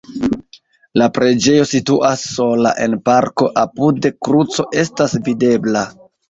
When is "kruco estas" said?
4.29-5.15